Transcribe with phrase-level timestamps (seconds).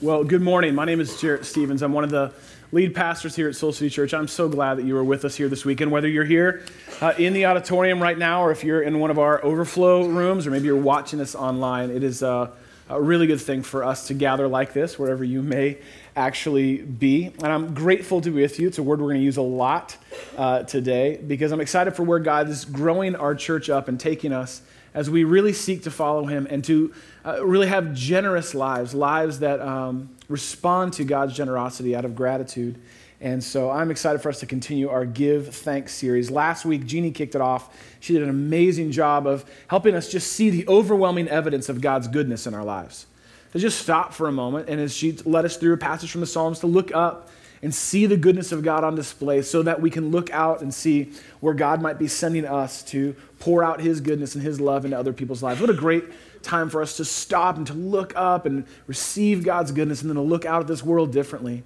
[0.00, 0.76] Well, good morning.
[0.76, 1.82] My name is Jarrett Stevens.
[1.82, 2.32] I'm one of the
[2.70, 4.14] lead pastors here at Soul City Church.
[4.14, 6.62] I'm so glad that you are with us here this weekend, whether you're here
[7.00, 10.46] uh, in the auditorium right now or if you're in one of our overflow rooms
[10.46, 11.90] or maybe you're watching us online.
[11.90, 12.52] It is uh,
[12.88, 15.78] a really good thing for us to gather like this, wherever you may
[16.14, 17.32] actually be.
[17.42, 18.68] And I'm grateful to be with you.
[18.68, 19.96] It's a word we're going to use a lot
[20.36, 24.32] uh, today because I'm excited for where God is growing our church up and taking
[24.32, 24.62] us
[24.94, 26.92] as we really seek to follow Him and to
[27.24, 32.80] uh, really have generous lives, lives that um, respond to God's generosity out of gratitude.
[33.20, 36.30] And so I'm excited for us to continue our Give Thanks series.
[36.30, 37.76] Last week, Jeanne kicked it off.
[37.98, 42.06] She did an amazing job of helping us just see the overwhelming evidence of God's
[42.06, 43.06] goodness in our lives.
[43.52, 46.20] To just stop for a moment, and as she led us through a passage from
[46.20, 47.30] the Psalms, to look up
[47.62, 50.72] and see the goodness of God on display so that we can look out and
[50.72, 54.84] see where God might be sending us to pour out His goodness and His love
[54.84, 55.60] into other people's lives.
[55.60, 56.04] What a great
[56.42, 60.16] time for us to stop and to look up and receive God's goodness and then
[60.16, 61.62] to look out at this world differently.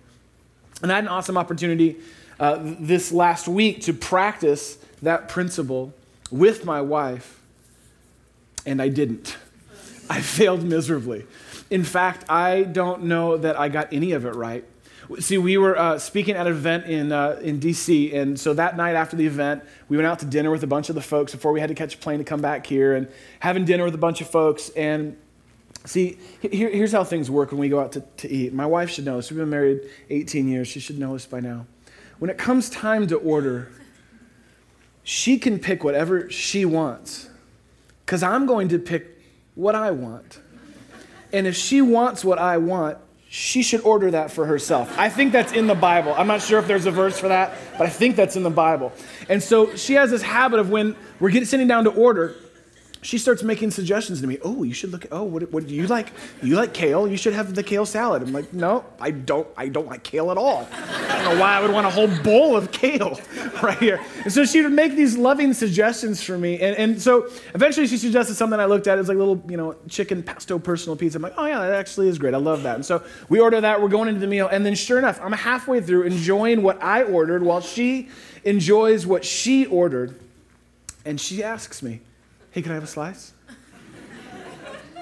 [0.82, 1.96] And I had an awesome opportunity
[2.40, 5.92] uh, this last week to practice that principle
[6.30, 7.40] with my wife,
[8.64, 9.36] and I didn't.
[10.08, 11.26] I failed miserably.
[11.70, 14.64] In fact, I don't know that I got any of it right.
[15.18, 18.76] See, we were uh, speaking at an event in, uh, in DC, and so that
[18.76, 21.32] night after the event, we went out to dinner with a bunch of the folks
[21.32, 23.08] before we had to catch a plane to come back here, and
[23.40, 24.68] having dinner with a bunch of folks.
[24.70, 25.16] And
[25.84, 28.52] see, here, here's how things work when we go out to, to eat.
[28.52, 29.30] My wife should know this.
[29.30, 29.80] We've been married
[30.10, 30.68] 18 years.
[30.68, 31.66] She should know this by now.
[32.20, 33.72] When it comes time to order,
[35.02, 37.28] she can pick whatever she wants,
[38.06, 39.20] because I'm going to pick
[39.56, 40.40] what I want.
[41.32, 42.98] And if she wants what I want,
[43.34, 44.94] she should order that for herself.
[44.98, 46.12] I think that's in the Bible.
[46.14, 48.50] I'm not sure if there's a verse for that, but I think that's in the
[48.50, 48.92] Bible.
[49.26, 52.34] And so she has this habit of when we're getting sitting down to order,
[53.02, 54.38] she starts making suggestions to me.
[54.42, 55.06] Oh, you should look.
[55.06, 56.12] At oh, what, what do you like?
[56.40, 57.08] You like kale?
[57.08, 58.22] You should have the kale salad.
[58.22, 59.48] I'm like, no, I don't.
[59.56, 60.68] I don't like kale at all.
[60.72, 63.20] I don't know why I would want a whole bowl of kale
[63.62, 64.00] right here.
[64.22, 66.60] And so she would make these loving suggestions for me.
[66.60, 68.98] And, and so eventually she suggested something I looked at.
[68.98, 71.18] It was like a little, you know, chicken pesto personal pizza.
[71.18, 72.34] I'm like, oh yeah, that actually is great.
[72.34, 72.76] I love that.
[72.76, 73.82] And so we order that.
[73.82, 77.02] We're going into the meal, and then sure enough, I'm halfway through enjoying what I
[77.02, 78.10] ordered while she
[78.44, 80.14] enjoys what she ordered,
[81.04, 82.00] and she asks me
[82.52, 83.32] Hey, can I have a slice?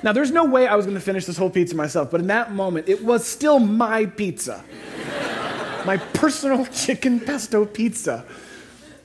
[0.03, 2.29] Now, there's no way I was going to finish this whole pizza myself, but in
[2.29, 4.65] that moment, it was still my pizza.
[5.85, 8.25] my personal chicken pesto pizza.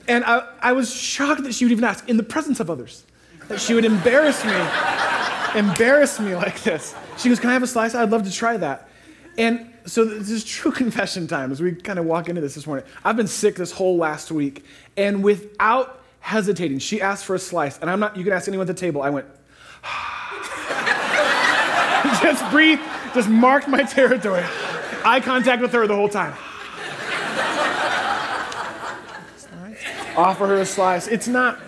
[0.07, 3.03] And I, I was shocked that she would even ask in the presence of others,
[3.47, 6.93] that she would embarrass me, embarrass me like this.
[7.17, 7.95] She goes, Can I have a slice?
[7.95, 8.87] I'd love to try that.
[9.37, 12.67] And so this is true confession time as we kind of walk into this this
[12.67, 12.85] morning.
[13.03, 14.63] I've been sick this whole last week,
[14.95, 16.79] and without hesitating.
[16.79, 19.03] She asked for a slice, and I'm not, you can ask anyone at the table.
[19.03, 19.27] I went,
[22.23, 22.79] just breathe,
[23.13, 24.43] just marked my territory.
[25.05, 26.33] Eye contact with her the whole time.
[30.17, 31.07] Offer her a slice.
[31.07, 31.59] It's not,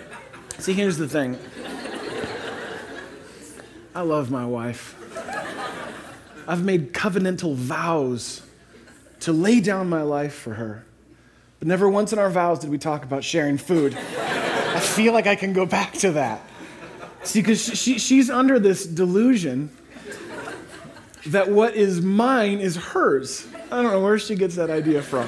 [0.58, 1.38] see, here's the thing.
[3.94, 4.96] I love my wife.
[6.48, 8.42] I've made covenantal vows
[9.20, 10.84] to lay down my life for her.
[11.60, 13.96] But never once in our vows did we talk about sharing food.
[14.78, 16.40] I feel like I can go back to that.
[17.24, 19.72] See, because she, she's under this delusion
[21.26, 23.48] that what is mine is hers.
[23.72, 25.28] I don't know where she gets that idea from.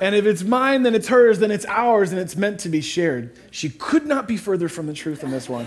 [0.00, 2.80] And if it's mine, then it's hers, then it's ours, and it's meant to be
[2.80, 3.36] shared.
[3.50, 5.66] She could not be further from the truth in this one.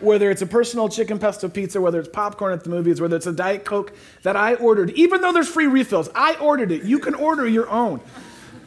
[0.00, 3.26] Whether it's a personal chicken pesto pizza, whether it's popcorn at the movies, whether it's
[3.26, 3.92] a Diet Coke
[4.22, 6.84] that I ordered, even though there's free refills, I ordered it.
[6.84, 8.00] You can order your own.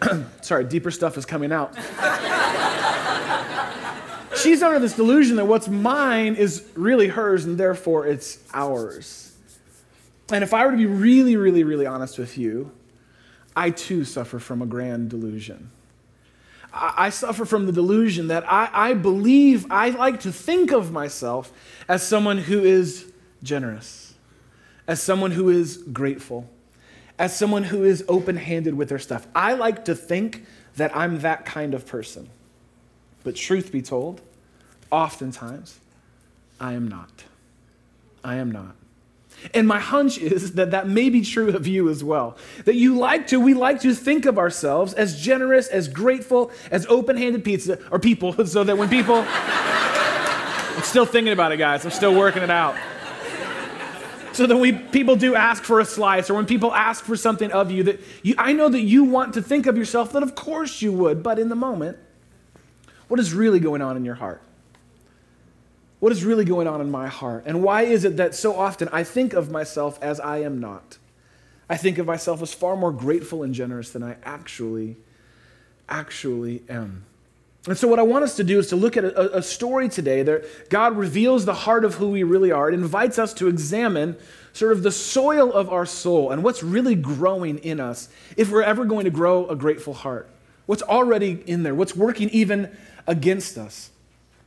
[0.42, 1.76] Sorry, deeper stuff is coming out.
[4.42, 9.36] She's under this delusion that what's mine is really hers and therefore it's ours.
[10.32, 12.72] And if I were to be really, really, really honest with you,
[13.56, 15.72] I too suffer from a grand delusion.
[16.74, 20.92] I, I suffer from the delusion that I, I believe, I like to think of
[20.92, 21.52] myself
[21.88, 23.12] as someone who is
[23.44, 24.14] generous,
[24.88, 26.50] as someone who is grateful,
[27.20, 29.28] as someone who is open handed with their stuff.
[29.36, 30.46] I like to think
[30.78, 32.30] that I'm that kind of person.
[33.24, 34.22] But truth be told,
[34.92, 35.80] oftentimes,
[36.60, 37.24] I am not.
[38.24, 38.76] I am not.
[39.54, 42.38] And my hunch is that that may be true of you as well.
[42.66, 46.86] That you like to, we like to think of ourselves as generous, as grateful, as
[46.88, 51.84] open handed pizza, or people, so that when people, I'm still thinking about it, guys,
[51.86, 52.76] I'm still working it out.
[54.34, 57.52] So that we people do ask for a slice, or when people ask for something
[57.52, 60.36] of you, that you, I know that you want to think of yourself that of
[60.36, 61.98] course you would, but in the moment,
[63.10, 64.42] what is really going on in your heart?
[66.02, 67.44] What is really going on in my heart?
[67.46, 70.98] And why is it that so often I think of myself as I am not?
[71.70, 74.98] I think of myself as far more grateful and generous than I actually,
[75.88, 77.06] actually am.
[77.68, 79.90] And so, what I want us to do is to look at a, a story
[79.90, 82.68] today that God reveals the heart of who we really are.
[82.68, 84.18] It invites us to examine
[84.54, 88.64] sort of the soil of our soul and what's really growing in us if we're
[88.64, 90.28] ever going to grow a grateful heart.
[90.66, 92.76] What's already in there, what's working even
[93.06, 93.91] against us.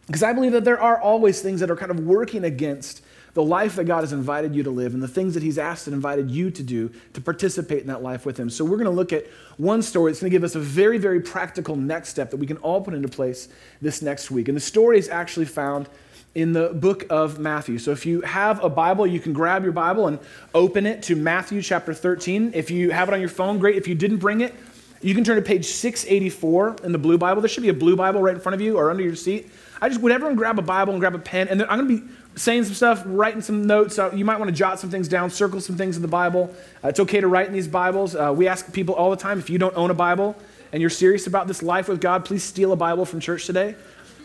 [0.07, 3.03] Because I believe that there are always things that are kind of working against
[3.35, 5.87] the life that God has invited you to live and the things that He's asked
[5.87, 8.49] and invited you to do to participate in that life with Him.
[8.49, 10.99] So, we're going to look at one story that's going to give us a very,
[10.99, 13.49] very practical next step that we can all put into place
[13.83, 14.49] this next week.
[14.49, 15.89] And the story is actually found
[16.35, 17.79] in the book of Matthew.
[17.79, 20.21] So, if you have a Bible, you can grab your Bible and
[20.55, 22.53] open it to Matthew chapter 13.
[22.55, 23.77] If you have it on your phone, great.
[23.77, 24.55] If you didn't bring it,
[25.03, 27.43] you can turn to page 684 in the blue Bible.
[27.43, 29.51] There should be a blue Bible right in front of you or under your seat.
[29.85, 32.01] I just would everyone grab a Bible and grab a pen, and then I'm going
[32.01, 33.99] to be saying some stuff, writing some notes.
[33.99, 36.55] Uh, you might want to jot some things down, circle some things in the Bible.
[36.83, 38.17] Uh, it's okay to write in these Bibles.
[38.17, 40.37] Uh, we ask people all the time if you don't own a Bible
[40.73, 43.75] and you're serious about this life with God, please steal a Bible from church today.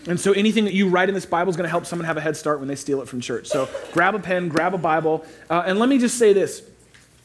[0.07, 2.15] And so anything that you write in this Bible is going to help someone have
[2.15, 3.50] a head start when they steal it from church.
[3.50, 5.25] So grab a pen, grab a Bible.
[5.50, 6.63] Uh, and let me just say this.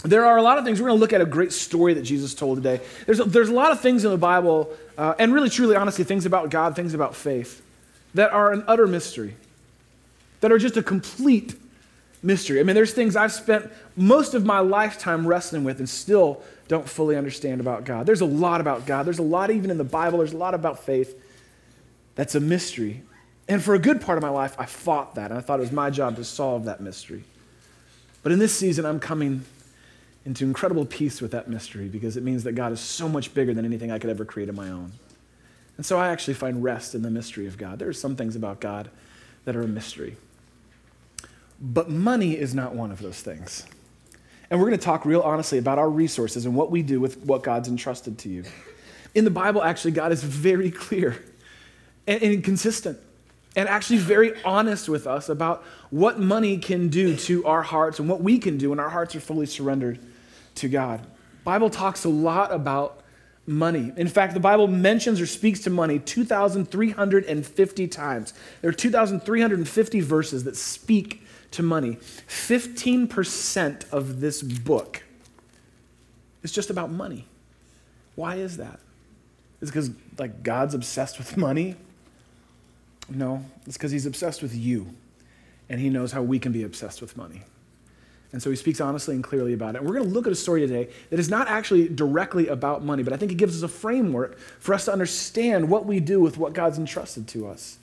[0.02, 0.80] There are a lot of things.
[0.80, 2.80] We're going to look at a great story that Jesus told today.
[3.06, 6.02] There's a, there's a lot of things in the Bible, uh, and really, truly, honestly,
[6.02, 7.62] things about God, things about faith,
[8.14, 9.36] that are an utter mystery
[10.44, 11.54] that are just a complete
[12.22, 12.60] mystery.
[12.60, 16.86] I mean, there's things I've spent most of my lifetime wrestling with and still don't
[16.86, 18.04] fully understand about God.
[18.04, 19.06] There's a lot about God.
[19.06, 20.18] There's a lot even in the Bible.
[20.18, 21.18] There's a lot about faith
[22.14, 23.02] that's a mystery.
[23.48, 25.30] And for a good part of my life, I fought that.
[25.30, 27.24] And I thought it was my job to solve that mystery.
[28.22, 29.46] But in this season, I'm coming
[30.26, 33.54] into incredible peace with that mystery because it means that God is so much bigger
[33.54, 34.92] than anything I could ever create on my own.
[35.76, 37.78] And so I actually find rest in the mystery of God.
[37.78, 38.90] There are some things about God
[39.44, 40.16] that are a mystery.
[41.60, 43.66] But money is not one of those things.
[44.50, 47.18] And we're going to talk real honestly about our resources and what we do with
[47.24, 48.44] what God's entrusted to you.
[49.14, 51.22] In the Bible, actually, God is very clear
[52.06, 52.98] and, consistent
[53.56, 58.08] and actually very honest with us about what money can do to our hearts and
[58.08, 59.98] what we can do when our hearts are fully surrendered
[60.56, 61.00] to God.
[61.44, 63.03] Bible talks a lot about
[63.46, 63.92] money.
[63.96, 68.34] In fact, the Bible mentions or speaks to money 2,350 times.
[68.60, 71.98] There are 2,350 verses that speak to money.
[72.28, 75.02] 15% of this book
[76.42, 77.26] is just about money.
[78.14, 78.80] Why is that?
[79.60, 81.76] Is because like God's obsessed with money?
[83.08, 84.94] No, it's because he's obsessed with you.
[85.68, 87.42] And he knows how we can be obsessed with money.
[88.34, 89.78] And so he speaks honestly and clearly about it.
[89.78, 92.84] And we're going to look at a story today that is not actually directly about
[92.84, 96.00] money, but I think it gives us a framework for us to understand what we
[96.00, 97.78] do with what God's entrusted to us.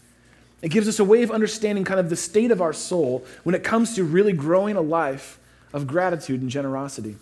[0.62, 3.56] It gives us a way of understanding kind of the state of our soul when
[3.56, 5.40] it comes to really growing a life
[5.72, 7.16] of gratitude and generosity.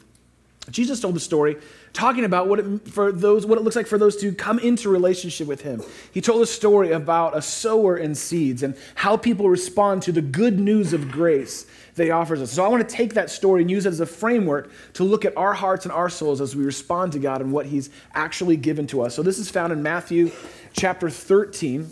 [0.70, 1.58] Jesus told the story
[1.94, 4.90] talking about what it, for those, what it looks like for those to come into
[4.90, 5.82] relationship with him.
[6.14, 10.22] He told a story about a sower and seeds and how people respond to the
[10.22, 11.66] good news of grace
[11.96, 12.52] that he offers us.
[12.52, 15.26] So I want to take that story and use it as a framework to look
[15.26, 18.58] at our hearts and our souls as we respond to God and what he's actually
[18.58, 19.16] given to us.
[19.16, 20.32] So this is found in Matthew
[20.74, 21.90] chapter 13.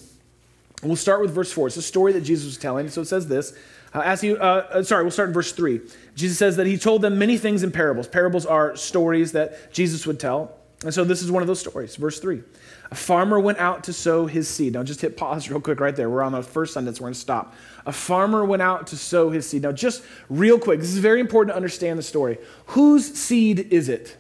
[0.84, 1.68] We'll start with verse 4.
[1.68, 2.90] It's a story that Jesus was telling.
[2.90, 3.58] So it says this.
[3.98, 5.82] Uh, as he, uh, sorry, we'll start in verse 3.
[6.14, 8.08] Jesus says that he told them many things in parables.
[8.08, 10.56] Parables are stories that Jesus would tell.
[10.84, 11.96] And so this is one of those stories.
[11.96, 12.44] Verse 3.
[12.92, 14.74] A farmer went out to sow his seed.
[14.74, 16.12] Now just hit pause real quick right there.
[16.12, 17.02] We're on the first sentence.
[17.02, 17.56] We're going to stop.
[17.88, 19.64] A farmer went out to sow his seed.
[19.64, 22.38] Now, just real quick, this is very important to understand the story.
[22.68, 24.16] Whose seed is it?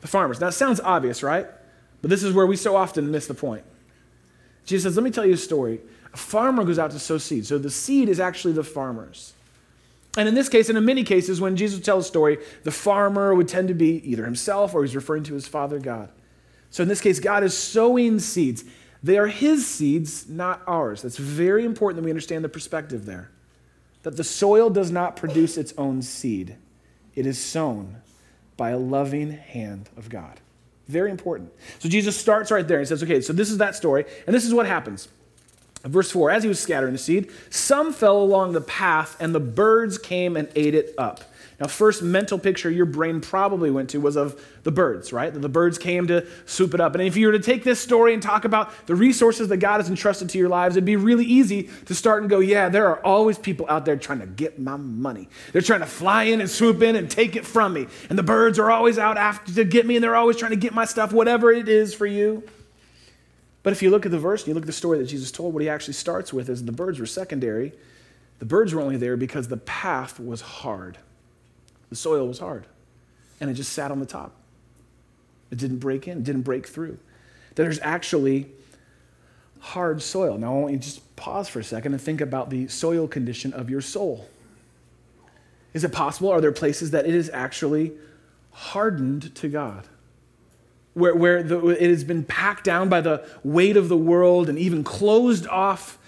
[0.00, 0.40] The farmer's.
[0.40, 1.46] Now, it sounds obvious, right?
[2.00, 3.62] But this is where we so often miss the point.
[4.64, 5.80] Jesus says, Let me tell you a story.
[6.12, 7.46] A farmer goes out to sow seed.
[7.46, 9.32] So the seed is actually the farmer's.
[10.16, 13.34] And in this case, and in many cases, when Jesus tells a story, the farmer
[13.34, 16.10] would tend to be either himself or he's referring to his father God.
[16.70, 18.64] So in this case, God is sowing seeds.
[19.02, 21.02] They are his seeds, not ours.
[21.02, 23.30] That's very important that we understand the perspective there.
[24.02, 26.56] That the soil does not produce its own seed,
[27.14, 27.96] it is sown
[28.56, 30.40] by a loving hand of God.
[30.88, 31.52] Very important.
[31.78, 34.44] So Jesus starts right there and says, okay, so this is that story, and this
[34.44, 35.08] is what happens.
[35.84, 39.40] Verse 4 As he was scattering the seed, some fell along the path, and the
[39.40, 41.24] birds came and ate it up.
[41.62, 45.32] Now, first mental picture your brain probably went to was of the birds, right?
[45.32, 46.96] The birds came to swoop it up.
[46.96, 49.76] And if you were to take this story and talk about the resources that God
[49.76, 52.88] has entrusted to your lives, it'd be really easy to start and go, yeah, there
[52.88, 55.28] are always people out there trying to get my money.
[55.52, 57.86] They're trying to fly in and swoop in and take it from me.
[58.10, 60.56] And the birds are always out after to get me, and they're always trying to
[60.56, 62.42] get my stuff, whatever it is for you.
[63.62, 65.30] But if you look at the verse and you look at the story that Jesus
[65.30, 67.72] told, what he actually starts with is the birds were secondary.
[68.40, 70.98] The birds were only there because the path was hard.
[71.90, 72.66] The soil was hard.
[73.40, 74.32] and it just sat on the top.
[75.50, 76.98] It didn't break in, it didn't break through.
[77.56, 78.46] There's actually
[79.58, 80.38] hard soil.
[80.38, 83.06] Now, I want you to just pause for a second and think about the soil
[83.08, 84.28] condition of your soul.
[85.74, 86.30] Is it possible?
[86.30, 87.92] Are there places that it is actually
[88.52, 89.88] hardened to God?
[90.94, 94.58] Where, where the, it has been packed down by the weight of the world and
[94.58, 95.98] even closed off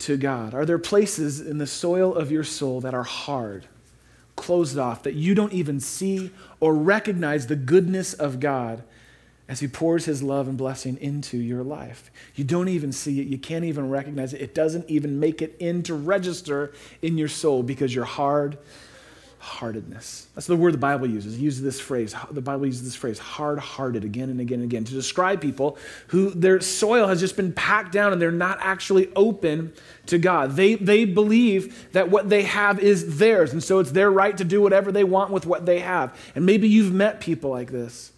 [0.00, 0.52] to God?
[0.54, 3.66] Are there places in the soil of your soul that are hard,
[4.36, 8.82] closed off, that you don't even see or recognize the goodness of God
[9.48, 12.10] as He pours His love and blessing into your life?
[12.34, 13.28] You don't even see it.
[13.28, 14.42] You can't even recognize it.
[14.42, 18.58] It doesn't even make it in to register in your soul because you're hard
[19.46, 20.26] heartedness.
[20.34, 21.36] That's the word the Bible uses.
[21.36, 22.16] It uses this phrase.
[22.32, 25.78] The Bible uses this phrase, hard hearted, again and again and again, to describe people
[26.08, 29.72] who their soil has just been packed down and they're not actually open
[30.06, 30.56] to God.
[30.56, 34.44] They, they believe that what they have is theirs, and so it's their right to
[34.44, 36.18] do whatever they want with what they have.
[36.34, 38.10] And maybe you've met people like this.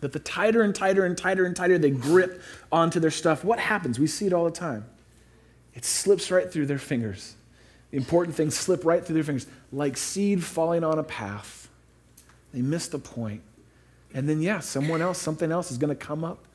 [0.00, 3.60] That the tighter and tighter and tighter and tighter they grip onto their stuff, what
[3.60, 3.98] happens?
[3.98, 4.86] We see it all the time.
[5.74, 7.36] It slips right through their fingers.
[7.92, 11.68] Important things slip right through their fingers, like seed falling on a path.
[12.52, 13.42] They miss the point.
[14.14, 16.46] And then, yeah, someone else, something else is going to come up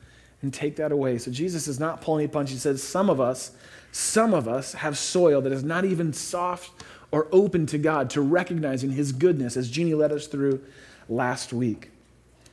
[0.42, 1.18] and take that away.
[1.18, 2.50] So Jesus is not pulling a punch.
[2.50, 3.52] He says, some of us,
[3.92, 8.20] some of us have soil that is not even soft or open to God, to
[8.20, 10.60] recognizing His goodness, as Jeanne led us through
[11.08, 11.90] last week.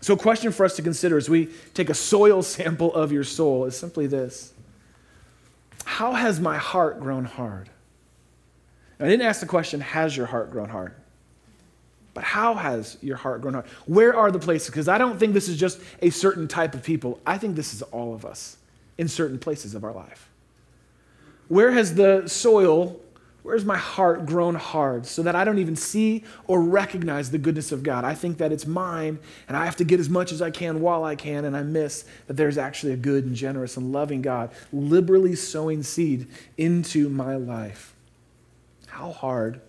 [0.02, 3.24] So, a question for us to consider as we take a soil sample of your
[3.24, 4.54] soul is simply this
[5.84, 7.71] How has my heart grown hard?
[9.02, 10.94] I didn't ask the question, has your heart grown hard?
[12.14, 13.66] But how has your heart grown hard?
[13.86, 14.70] Where are the places?
[14.70, 17.20] Because I don't think this is just a certain type of people.
[17.26, 18.58] I think this is all of us
[18.98, 20.30] in certain places of our life.
[21.48, 23.00] Where has the soil,
[23.44, 27.72] where's my heart grown hard so that I don't even see or recognize the goodness
[27.72, 28.06] of God?
[28.06, 29.18] I think that it's mine
[29.48, 31.64] and I have to get as much as I can while I can, and I
[31.64, 36.28] miss that there's actually a good and generous and loving God liberally sowing seed
[36.58, 37.96] into my life.
[38.92, 39.62] How hard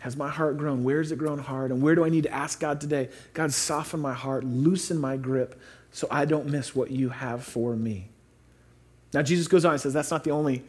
[0.00, 0.84] has my heart grown?
[0.84, 1.70] Where has it grown hard?
[1.70, 3.08] And where do I need to ask God today?
[3.32, 5.58] God, soften my heart, loosen my grip
[5.92, 8.10] so I don't miss what you have for me.
[9.14, 10.62] Now, Jesus goes on and says that's not the only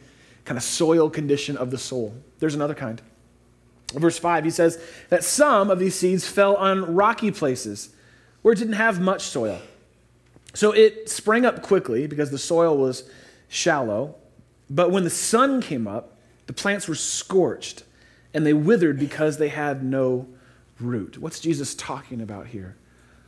[0.46, 2.14] kind of soil condition of the soul.
[2.38, 3.00] There's another kind.
[3.92, 7.90] Verse 5, he says that some of these seeds fell on rocky places
[8.40, 9.60] where it didn't have much soil.
[10.54, 13.08] So it sprang up quickly because the soil was
[13.48, 14.14] shallow.
[14.70, 16.16] But when the sun came up,
[16.50, 17.84] the plants were scorched
[18.34, 20.26] and they withered because they had no
[20.80, 21.16] root.
[21.16, 22.74] What's Jesus talking about here?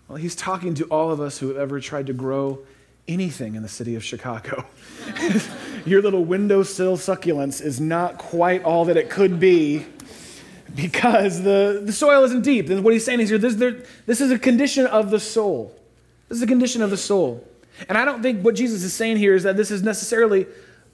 [0.09, 2.65] Well, he's talking to all of us who have ever tried to grow
[3.07, 4.67] anything in the city of Chicago.
[5.87, 9.87] Your little windowsill succulents is not quite all that it could be
[10.75, 12.71] because the, the soil isn't deep.
[12.71, 15.73] And what he's saying is here, this, there, this is a condition of the soul.
[16.29, 17.47] This is a condition of the soul.
[17.89, 20.45] And I don't think what Jesus is saying here is that this is necessarily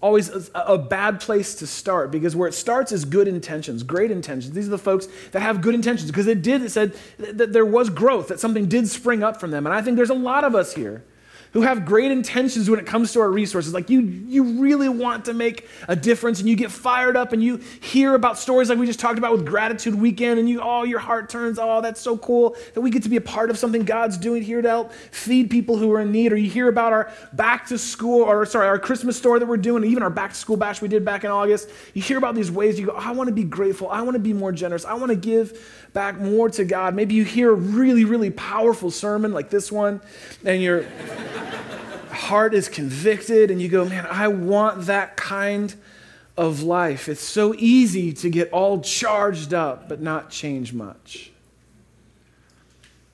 [0.00, 4.10] always a, a, bad place to start because where it starts is good intentions, great
[4.10, 4.54] intentions.
[4.54, 7.66] These are the folks that have good intentions because it did, it said that there
[7.66, 9.66] was growth, that something did spring up from them.
[9.66, 11.04] And I think there's a lot of us here
[11.52, 13.72] who have great intentions when it comes to our resources.
[13.72, 17.42] Like you, you really want to make a difference and you get fired up and
[17.42, 20.84] you hear about stories like we just talked about with Gratitude Weekend and you, oh,
[20.84, 23.58] your heart turns, oh, that's so cool that we get to be a part of
[23.58, 26.32] something God's doing here to help feed people who are in need.
[26.32, 29.56] Or you hear about our back to school, or sorry, our Christmas store that we're
[29.56, 31.70] doing, even our back to school bash we did back in August.
[31.94, 33.88] You hear about these ways you go, I want to be grateful.
[33.88, 34.84] I want to be more generous.
[34.84, 36.94] I want to give back more to God.
[36.94, 40.00] Maybe you hear a really, really powerful sermon like this one
[40.44, 40.84] and you're
[42.18, 45.74] heart is convicted and you go, man, I want that kind
[46.36, 47.08] of life.
[47.08, 51.30] It's so easy to get all charged up but not change much.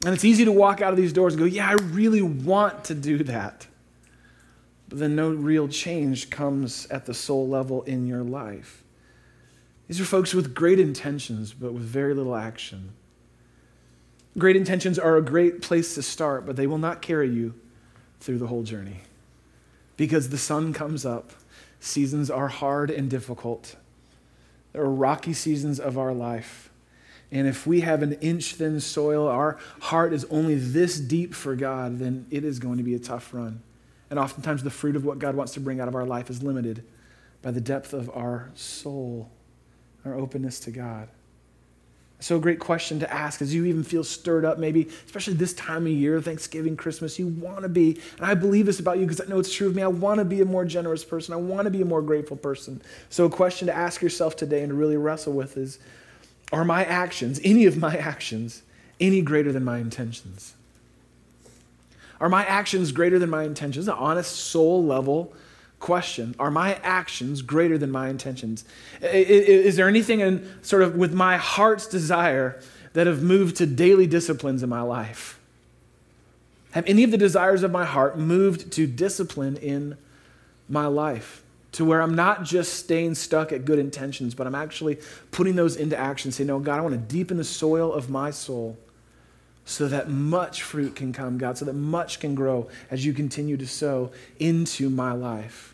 [0.04, 2.84] And it's easy to walk out of these doors and go, yeah, I really want
[2.86, 3.66] to do that.
[4.88, 8.84] But then no real change comes at the soul level in your life.
[9.88, 12.92] These are folks with great intentions, but with very little action.
[14.36, 17.54] Great intentions are a great place to start, but they will not carry you
[18.24, 19.00] through the whole journey.
[19.96, 21.32] Because the sun comes up,
[21.78, 23.76] seasons are hard and difficult.
[24.72, 26.70] There are rocky seasons of our life.
[27.30, 31.54] And if we have an inch thin soil, our heart is only this deep for
[31.54, 33.62] God, then it is going to be a tough run.
[34.10, 36.42] And oftentimes, the fruit of what God wants to bring out of our life is
[36.42, 36.84] limited
[37.42, 39.30] by the depth of our soul,
[40.04, 41.08] our openness to God.
[42.24, 45.52] So, a great question to ask as you even feel stirred up, maybe, especially this
[45.52, 47.18] time of year, Thanksgiving, Christmas.
[47.18, 49.66] You want to be, and I believe this about you because I know it's true
[49.66, 49.82] of me.
[49.82, 51.34] I want to be a more generous person.
[51.34, 52.80] I want to be a more grateful person.
[53.10, 55.78] So, a question to ask yourself today and to really wrestle with is
[56.50, 58.62] Are my actions, any of my actions,
[58.98, 60.54] any greater than my intentions?
[62.22, 63.86] Are my actions greater than my intentions?
[63.86, 65.34] An honest soul level
[65.84, 66.34] question.
[66.38, 68.64] Are my actions greater than my intentions?
[69.02, 72.58] Is there anything in sort of with my heart's desire
[72.94, 75.38] that have moved to daily disciplines in my life?
[76.70, 79.98] Have any of the desires of my heart moved to discipline in
[80.70, 81.42] my life?
[81.72, 85.00] To where I'm not just staying stuck at good intentions, but I'm actually
[85.32, 88.30] putting those into action, saying, No, God, I want to deepen the soil of my
[88.30, 88.78] soul
[89.66, 93.58] so that much fruit can come, God, so that much can grow as you continue
[93.58, 95.73] to sow into my life.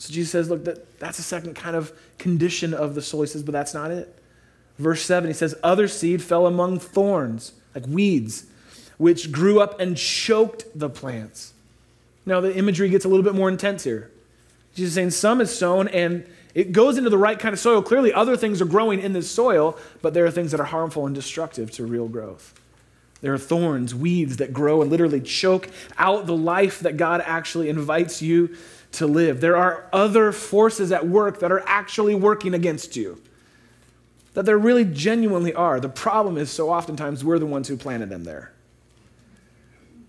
[0.00, 3.20] So Jesus says, Look, that, that's a second kind of condition of the soul.
[3.20, 4.16] He says, But that's not it.
[4.78, 8.46] Verse 7, he says, Other seed fell among thorns, like weeds,
[8.96, 11.52] which grew up and choked the plants.
[12.24, 14.10] Now, the imagery gets a little bit more intense here.
[14.74, 17.82] Jesus is saying, Some is sown and it goes into the right kind of soil.
[17.82, 21.04] Clearly, other things are growing in this soil, but there are things that are harmful
[21.06, 22.58] and destructive to real growth.
[23.20, 27.68] There are thorns, weeds that grow and literally choke out the life that God actually
[27.68, 28.56] invites you
[28.92, 29.40] to live.
[29.40, 33.20] There are other forces at work that are actually working against you.
[34.34, 35.80] That there really genuinely are.
[35.80, 38.52] The problem is, so oftentimes, we're the ones who planted them there.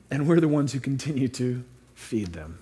[0.09, 1.63] And we're the ones who continue to
[1.95, 2.59] feed them.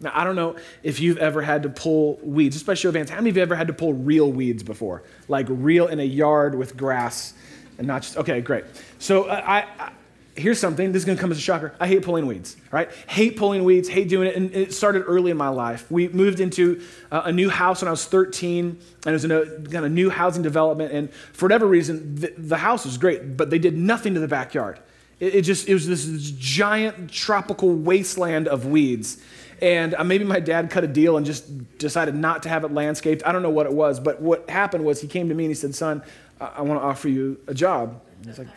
[0.00, 3.10] Now, I don't know if you've ever had to pull weeds, especially of hands.
[3.10, 5.04] How many of you ever had to pull real weeds before?
[5.28, 7.34] Like real in a yard with grass
[7.78, 8.64] and not just, okay, great.
[8.98, 9.92] So uh, I
[10.34, 11.74] here's something, this is gonna come as a shocker.
[11.78, 12.90] I hate pulling weeds, right?
[13.06, 14.36] Hate pulling weeds, hate doing it.
[14.36, 15.90] And it started early in my life.
[15.90, 19.30] We moved into uh, a new house when I was 13, and it was in
[19.30, 20.92] a kind of new housing development.
[20.92, 24.28] And for whatever reason, the, the house was great, but they did nothing to the
[24.28, 24.80] backyard.
[25.20, 29.18] It, it just, it was this, this giant tropical wasteland of weeds.
[29.60, 32.72] And uh, maybe my dad cut a deal and just decided not to have it
[32.72, 33.22] landscaped.
[33.24, 35.50] I don't know what it was, but what happened was he came to me and
[35.50, 36.02] he said, Son,
[36.40, 38.00] I, I want to offer you a job.
[38.16, 38.48] And he's like,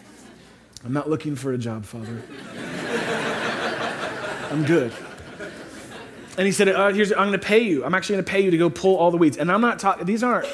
[0.85, 2.21] I'm not looking for a job, Father.
[4.51, 4.93] I'm good.
[6.37, 7.83] And he said, uh, here's, I'm going to pay you.
[7.83, 9.37] I'm actually going to pay you to go pull all the weeds.
[9.37, 10.47] And I'm not talking, these aren't,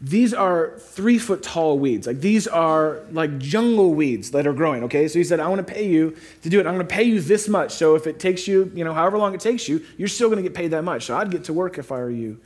[0.00, 2.06] these are three foot tall weeds.
[2.06, 5.08] Like these are like jungle weeds that are growing, okay?
[5.08, 6.66] So he said, I want to pay you to do it.
[6.66, 7.72] I'm going to pay you this much.
[7.72, 10.36] So if it takes you, you know, however long it takes you, you're still going
[10.36, 11.06] to get paid that much.
[11.06, 12.38] So I'd get to work if I were you.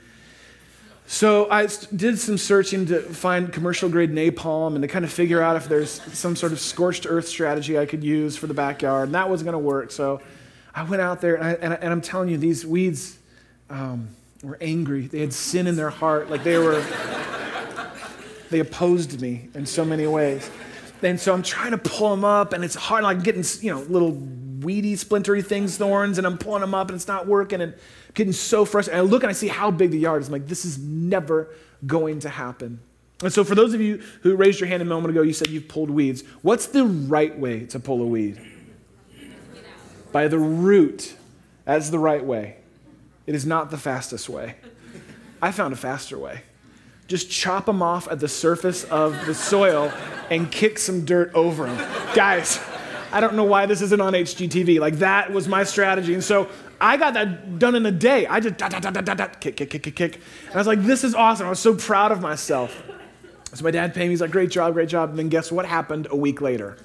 [1.10, 1.66] So I
[1.96, 5.66] did some searching to find commercial grade napalm and to kind of figure out if
[5.66, 9.08] there's some sort of scorched earth strategy I could use for the backyard.
[9.08, 9.90] And that wasn't going to work.
[9.90, 10.20] So
[10.74, 13.18] I went out there, and, I, I'm telling you, these weeds
[13.70, 14.10] um,
[14.42, 15.06] were angry.
[15.06, 16.28] They had sin in their heart.
[16.28, 16.84] Like they were,
[18.50, 20.50] they opposed me in so many ways.
[21.02, 23.04] And so I'm trying to pull them up, and it's hard.
[23.04, 24.12] Like getting, you know, little
[24.60, 27.60] weedy, splintery things, thorns, and I'm pulling them up, and it's not working.
[27.60, 27.74] And
[28.18, 29.00] getting so frustrated.
[29.00, 30.28] And I look and I see how big the yard is.
[30.28, 31.48] I'm like, this is never
[31.86, 32.80] going to happen.
[33.22, 35.48] And so, for those of you who raised your hand a moment ago, you said
[35.48, 36.22] you've pulled weeds.
[36.42, 38.40] What's the right way to pull a weed?
[40.12, 41.14] By the root.
[41.64, 42.56] That's the right way.
[43.26, 44.56] It is not the fastest way.
[45.42, 46.42] I found a faster way.
[47.08, 49.92] Just chop them off at the surface of the soil
[50.30, 51.76] and kick some dirt over them.
[52.14, 52.60] Guys,
[53.12, 54.80] I don't know why this isn't on HGTV.
[54.80, 56.14] Like, that was my strategy.
[56.14, 56.48] And so
[56.80, 58.26] I got that done in a day.
[58.26, 60.20] I just da, da, da, da, da, da, kick, kick, kick, kick, kick.
[60.46, 61.46] And I was like, this is awesome.
[61.46, 62.82] I was so proud of myself.
[63.54, 64.10] So my dad paid me.
[64.10, 65.10] He's like, great job, great job.
[65.10, 66.76] And then guess what happened a week later?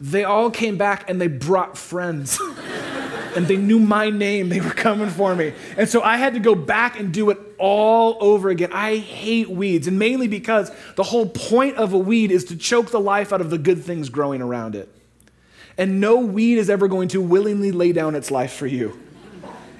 [0.00, 2.38] They all came back and they brought friends.
[3.36, 4.48] and they knew my name.
[4.48, 5.52] They were coming for me.
[5.76, 8.70] And so I had to go back and do it all over again.
[8.72, 12.90] I hate weeds, and mainly because the whole point of a weed is to choke
[12.90, 14.88] the life out of the good things growing around it.
[15.78, 18.98] And no weed is ever going to willingly lay down its life for you.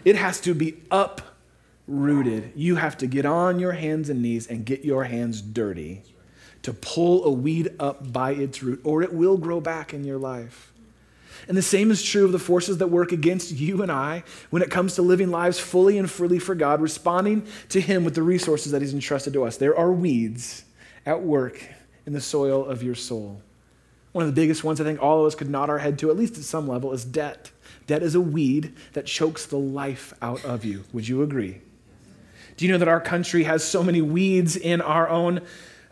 [0.05, 2.53] It has to be uprooted.
[2.55, 6.03] You have to get on your hands and knees and get your hands dirty
[6.63, 10.19] to pull a weed up by its root, or it will grow back in your
[10.19, 10.73] life.
[11.49, 14.63] And the same is true of the forces that work against you and I when
[14.63, 18.23] it comes to living lives fully and freely for God, responding to Him with the
[18.23, 19.57] resources that He's entrusted to us.
[19.57, 20.65] There are weeds
[21.05, 21.63] at work
[22.05, 23.41] in the soil of your soul.
[24.17, 26.09] One of the biggest ones I think all of us could nod our head to,
[26.09, 27.51] at least at some level, is debt.
[27.87, 30.85] Debt is a weed that chokes the life out of you.
[30.95, 31.61] Would you agree?
[32.57, 35.43] Do you know that our country has so many weeds in our own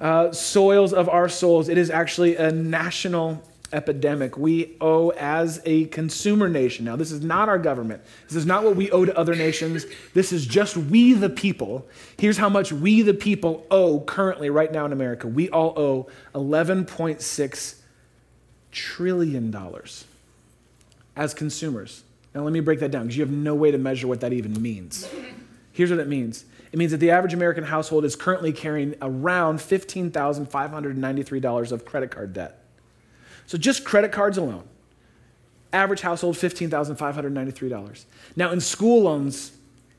[0.01, 1.69] uh, soils of our souls?
[1.69, 3.43] It is actually a national
[3.75, 4.39] epidemic.
[4.39, 6.87] We owe as a consumer nation.
[6.87, 8.01] Now, this is not our government.
[8.29, 9.85] This is not what we owe to other nations.
[10.15, 11.87] This is just we, the people.
[12.17, 15.29] Here's how much we, the people, owe currently right now in America.
[15.29, 17.83] We all owe 11.6
[18.75, 20.05] trillion dollars
[21.17, 22.03] as consumers.
[22.35, 24.35] Now, let me break that down because you have no way to measure what that
[24.35, 25.09] even means.
[25.73, 29.61] Here's what it means It means that the average American household is currently carrying around
[29.61, 32.61] $15,593 of credit card debt.
[33.47, 34.65] So just credit cards alone,
[35.73, 38.05] average household $15,593.
[38.37, 39.53] Now, in school loans,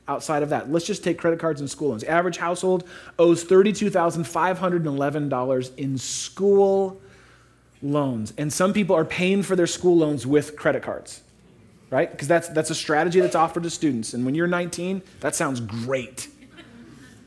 [0.08, 2.02] outside of that, let's just take credit cards and school loans.
[2.04, 7.00] Average household owes $32,511 in school
[7.82, 8.32] loans.
[8.38, 11.22] And some people are paying for their school loans with credit cards,
[11.90, 12.10] right?
[12.10, 14.14] Because that's, that's a strategy that's offered to students.
[14.14, 16.28] And when you're 19, that sounds great.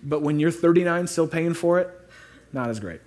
[0.04, 1.90] But when you're 39 still paying for it,
[2.54, 3.02] not as great.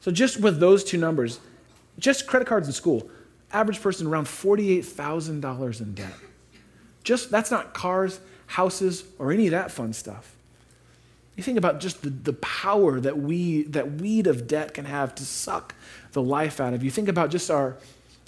[0.00, 1.40] So just with those two numbers,
[1.98, 3.08] just credit cards in school,
[3.52, 6.12] average person around $48,000 in debt.
[7.04, 10.33] Just that's not cars, houses, or any of that fun stuff.
[11.36, 15.14] You think about just the, the power that we that weed of debt can have
[15.16, 15.74] to suck
[16.12, 16.90] the life out of you.
[16.90, 17.76] Think about just our,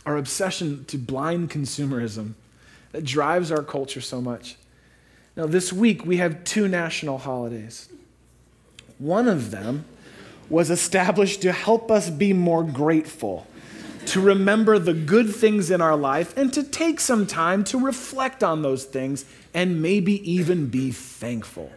[0.05, 2.33] our obsession to blind consumerism
[2.92, 4.57] that drives our culture so much.
[5.37, 7.88] Now, this week we have two national holidays.
[8.99, 9.85] One of them
[10.49, 13.47] was established to help us be more grateful,
[14.07, 18.42] to remember the good things in our life, and to take some time to reflect
[18.42, 21.71] on those things and maybe even be thankful.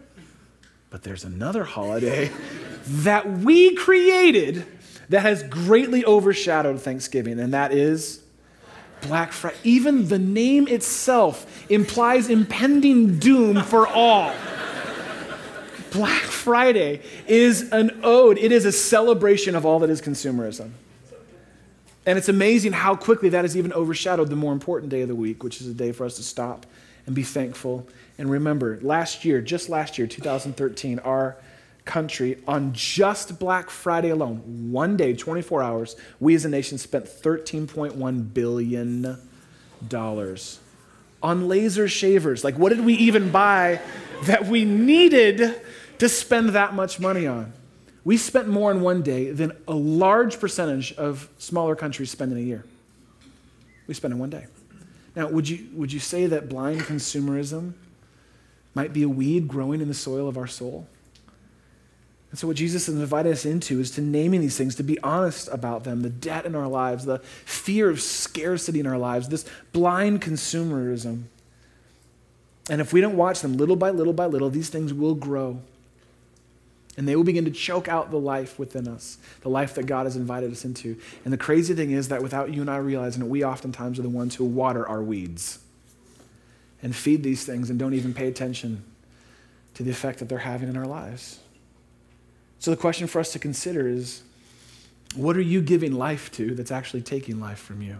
[0.90, 2.30] But there's another holiday
[2.86, 4.66] that we created
[5.08, 8.20] that has greatly overshadowed Thanksgiving, and that is
[9.02, 9.56] Black Friday.
[9.64, 14.32] Even the name itself implies impending doom for all.
[15.92, 20.70] Black Friday is an ode, it is a celebration of all that is consumerism.
[22.06, 25.14] And it's amazing how quickly that has even overshadowed the more important day of the
[25.14, 26.66] week, which is a day for us to stop
[27.06, 27.86] and be thankful.
[28.20, 31.38] And remember, last year, just last year, 2013, our
[31.86, 37.06] country on just Black Friday alone, one day, 24 hours, we as a nation spent
[37.06, 39.16] $13.1 billion
[41.22, 42.44] on laser shavers.
[42.44, 43.80] Like, what did we even buy
[44.24, 45.58] that we needed
[45.96, 47.54] to spend that much money on?
[48.04, 52.38] We spent more in one day than a large percentage of smaller countries spend in
[52.38, 52.66] a year.
[53.86, 54.44] We spend in one day.
[55.16, 57.72] Now, would you, would you say that blind consumerism
[58.74, 60.86] might be a weed growing in the soil of our soul?
[62.30, 65.00] And so, what Jesus has invited us into is to naming these things, to be
[65.00, 69.28] honest about them the debt in our lives, the fear of scarcity in our lives,
[69.28, 71.24] this blind consumerism.
[72.68, 75.60] And if we don't watch them little by little by little, these things will grow.
[76.96, 80.06] And they will begin to choke out the life within us, the life that God
[80.06, 80.98] has invited us into.
[81.24, 84.02] And the crazy thing is that without you and I realizing it, we oftentimes are
[84.02, 85.60] the ones who water our weeds
[86.82, 88.82] and feed these things and don't even pay attention
[89.74, 91.40] to the effect that they're having in our lives.
[92.58, 94.22] So the question for us to consider is
[95.14, 97.98] what are you giving life to that's actually taking life from you?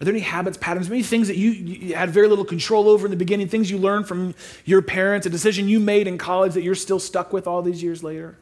[0.00, 3.06] Are there any habits, patterns, maybe things that you, you, had very little control over
[3.06, 6.54] in the beginning, things you learned from your parents, a decision you made in college
[6.54, 8.38] that you're still stuck with all these years later?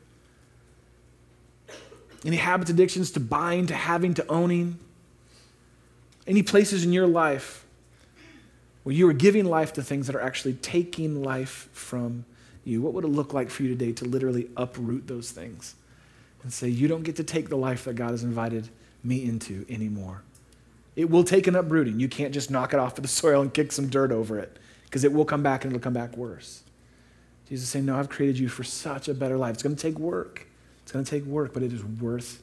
[2.24, 4.78] Any habits, addictions to buying, to having, to owning?
[6.28, 7.64] Any places in your life
[8.94, 12.24] you are giving life to things that are actually taking life from
[12.64, 15.74] you, what would it look like for you today to literally uproot those things
[16.42, 18.68] and say, You don't get to take the life that God has invited
[19.02, 20.22] me into anymore?
[20.94, 22.00] It will take an uprooting.
[22.00, 24.58] You can't just knock it off of the soil and kick some dirt over it
[24.84, 26.62] because it will come back and it'll come back worse.
[27.48, 29.54] Jesus is saying, No, I've created you for such a better life.
[29.54, 30.46] It's going to take work.
[30.82, 32.42] It's going to take work, but it is worth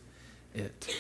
[0.54, 0.96] it.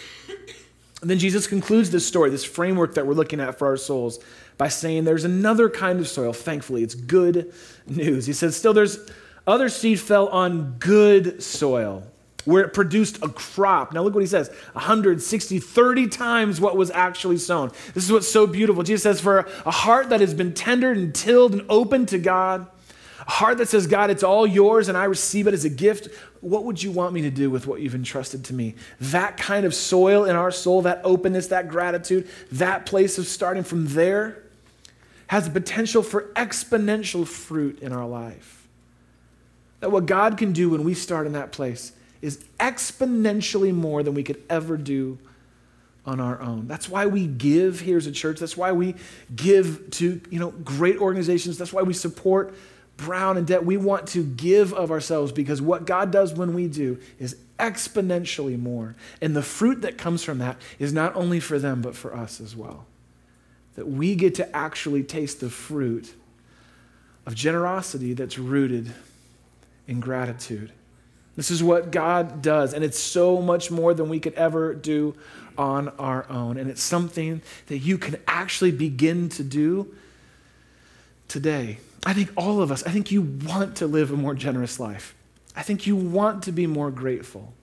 [1.05, 4.17] And then Jesus concludes this story, this framework that we're looking at for our souls,
[4.57, 6.33] by saying there's another kind of soil.
[6.33, 7.53] Thankfully, it's good
[7.85, 8.25] news.
[8.25, 8.97] He says, Still, there's
[9.45, 12.01] other seed fell on good soil
[12.45, 13.93] where it produced a crop.
[13.93, 17.69] Now, look what he says 160, 30 times what was actually sown.
[17.93, 18.81] This is what's so beautiful.
[18.81, 22.65] Jesus says, For a heart that has been tendered and tilled and opened to God,
[23.19, 26.07] a heart that says, God, it's all yours and I receive it as a gift,
[26.45, 28.75] what would you want me to do with what you've entrusted to me?
[29.01, 33.63] That kind of soil in our soul, that openness, that gratitude, that place of starting
[33.63, 34.43] from there
[35.27, 38.67] has the potential for exponential fruit in our life.
[39.79, 44.13] That what God can do when we start in that place is exponentially more than
[44.13, 45.17] we could ever do
[46.05, 46.67] on our own.
[46.67, 48.39] That's why we give here as a church.
[48.39, 48.93] That's why we
[49.35, 51.57] give to, you know, great organizations.
[51.57, 52.53] That's why we support
[52.97, 53.65] Brown and Debt.
[53.65, 58.59] We want to give of ourselves because what God does when we do is exponentially
[58.59, 58.95] more.
[59.21, 62.39] And the fruit that comes from that is not only for them, but for us
[62.39, 62.85] as well
[63.75, 66.13] that we get to actually taste the fruit
[67.25, 68.93] of generosity that's rooted
[69.87, 70.71] in gratitude.
[71.35, 75.15] This is what God does, and it's so much more than we could ever do
[75.57, 76.57] on our own.
[76.57, 79.93] And it's something that you can actually begin to do
[81.27, 81.79] today.
[82.05, 85.15] I think all of us, I think you want to live a more generous life.
[85.55, 87.53] I think you want to be more grateful.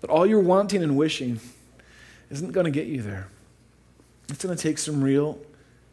[0.00, 1.40] But all you're wanting and wishing
[2.30, 3.28] isn't going to get you there.
[4.28, 5.38] It's going to take some real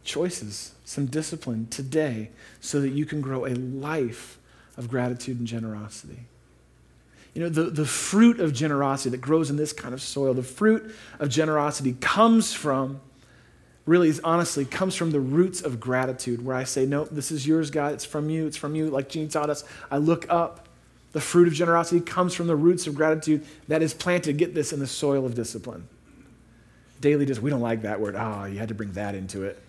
[0.03, 4.37] choices, some discipline today so that you can grow a life
[4.77, 6.25] of gratitude and generosity.
[7.33, 10.43] You know, the, the fruit of generosity that grows in this kind of soil, the
[10.43, 13.01] fruit of generosity comes from,
[13.85, 17.47] really is honestly, comes from the roots of gratitude, where I say, No, this is
[17.47, 17.93] yours, God.
[17.93, 18.47] It's from you.
[18.47, 18.89] It's from you.
[18.89, 20.67] Like Jeanne taught us, I look up.
[21.11, 24.73] The fruit of generosity comes from the roots of gratitude that is planted, get this,
[24.73, 25.87] in the soil of discipline.
[26.99, 28.15] Daily just, we don't like that word.
[28.17, 29.61] Oh, you had to bring that into it.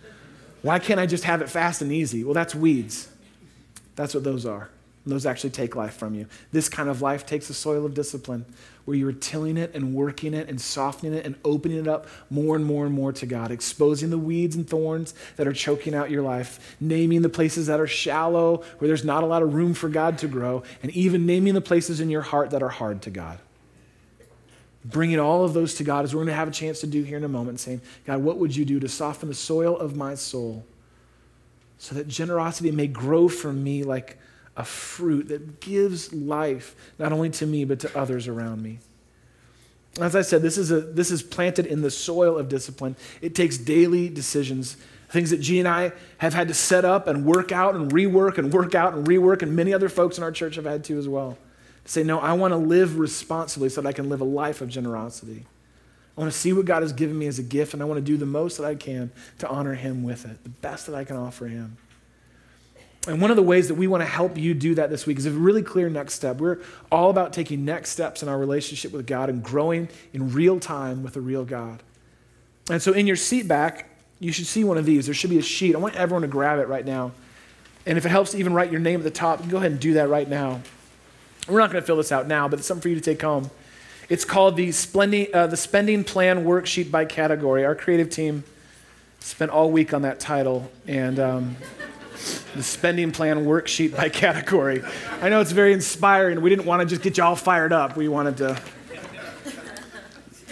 [0.63, 2.25] Why can't I just have it fast and easy?
[2.25, 3.09] Well, that's weeds.
[3.95, 4.71] That's what those are.
[5.07, 6.27] Those actually take life from you.
[6.51, 8.45] This kind of life takes the soil of discipline
[8.87, 12.57] where you're tilling it and working it and softening it and opening it up more
[12.57, 16.11] and more and more to God, exposing the weeds and thorns that are choking out
[16.11, 19.75] your life, naming the places that are shallow, where there's not a lot of room
[19.75, 23.03] for God to grow, and even naming the places in your heart that are hard
[23.03, 23.41] to God.
[24.85, 27.03] Bringing all of those to God, as we're going to have a chance to do
[27.03, 29.97] here in a moment, saying, God, what would you do to soften the soil of
[29.97, 30.65] my soul
[31.79, 34.17] so that generosity may grow from me like
[34.57, 38.79] a fruit that gives life not only to me but to others around me.
[40.01, 42.97] As I said, this is, a, this is planted in the soil of discipline.
[43.23, 44.77] It takes daily decisions,
[45.09, 48.37] things that G and I have had to set up and work out and rework
[48.37, 50.99] and work out and rework, and many other folks in our church have had to
[50.99, 51.39] as well.
[51.85, 54.61] To say, no, I want to live responsibly so that I can live a life
[54.61, 55.47] of generosity.
[56.17, 57.99] I want to see what God has given me as a gift, and I want
[57.99, 60.95] to do the most that I can to honor Him with it, the best that
[60.95, 61.79] I can offer Him.
[63.07, 65.19] And one of the ways that we want to help you do that this week
[65.19, 66.39] is a really clear next step.
[66.39, 66.59] We're
[66.91, 71.03] all about taking next steps in our relationship with God and growing in real time
[71.03, 71.83] with a real God.
[72.69, 75.07] And so in your seat back, you should see one of these.
[75.07, 75.75] There should be a sheet.
[75.75, 77.13] I want everyone to grab it right now.
[77.85, 79.59] And if it helps to even write your name at the top, you can go
[79.59, 80.61] ahead and do that right now.
[81.47, 83.23] We're not going to fill this out now, but it's something for you to take
[83.23, 83.51] home.
[84.09, 87.65] It's called the, spending, uh, the Spending Plan Worksheet by Category.
[87.65, 88.43] Our creative team
[89.21, 91.57] spent all week on that title, and um,
[92.55, 94.83] the spending plan worksheet by category.
[95.21, 96.41] I know it's very inspiring.
[96.41, 97.97] We didn't want to just get you all fired up.
[97.97, 98.61] We wanted to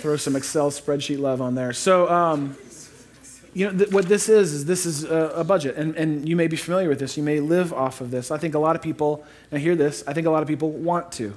[0.04, 1.72] throw some Excel spreadsheet love on there.
[1.72, 2.56] So, um,
[3.54, 5.76] you know, th- what this is, is this is a, a, budget.
[5.76, 7.16] And, and you may be familiar with this.
[7.16, 8.30] You may live off of this.
[8.30, 10.70] I think a lot of people, now hear this, I think a lot of people
[10.70, 11.34] want to.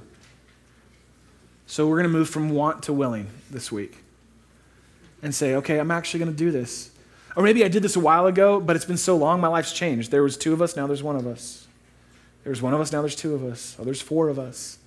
[1.67, 3.97] So we're going to move from want to willing this week
[5.21, 6.91] and say, okay, I'm actually going to do this.
[7.37, 9.71] Or maybe I did this a while ago, but it's been so long, my life's
[9.71, 10.09] changed.
[10.09, 11.67] There was two of us, now there's one of us.
[12.43, 13.75] There's one of us, now there's two of us.
[13.77, 14.79] Oh, there's four of us.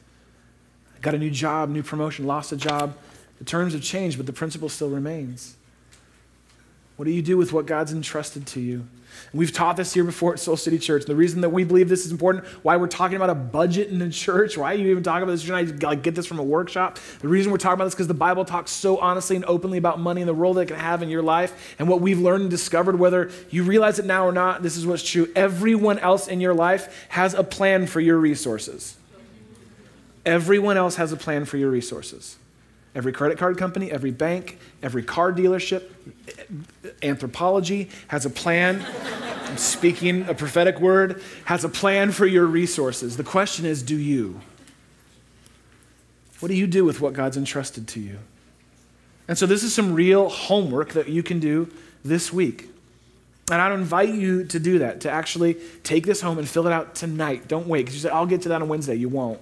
[0.96, 2.96] I got a new job, new promotion, lost a job.
[3.38, 5.54] The terms have changed, but the principle still remains.
[6.96, 8.88] What do you do with what God's entrusted to you?
[9.32, 11.04] We've taught this here before at Soul City Church.
[11.04, 13.98] The reason that we believe this is important, why we're talking about a budget in
[13.98, 16.38] the church, why are you even talk about this, you're not like get this from
[16.38, 16.98] a workshop.
[17.20, 19.78] The reason we're talking about this is because the Bible talks so honestly and openly
[19.78, 21.74] about money and the role that it can have in your life.
[21.78, 24.86] And what we've learned and discovered, whether you realize it now or not, this is
[24.86, 25.28] what's true.
[25.36, 28.96] Everyone else in your life has a plan for your resources.
[30.26, 32.36] Everyone else has a plan for your resources.
[32.94, 35.90] Every credit card company, every bank, every car dealership,
[37.02, 38.84] Anthropologie has a plan.
[39.46, 43.16] I'm speaking a prophetic word, has a plan for your resources.
[43.16, 44.40] The question is do you?
[46.40, 48.18] What do you do with what God's entrusted to you?
[49.28, 51.70] And so, this is some real homework that you can do
[52.04, 52.68] this week.
[53.52, 56.72] And I'd invite you to do that, to actually take this home and fill it
[56.72, 57.46] out tonight.
[57.46, 58.94] Don't wait, because you say, I'll get to that on Wednesday.
[58.94, 59.40] You won't